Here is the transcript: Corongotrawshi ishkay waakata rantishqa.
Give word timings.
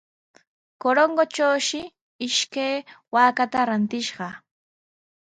Corongotrawshi 0.81 1.79
ishkay 2.27 2.75
waakata 3.13 3.59
rantishqa. 3.69 4.27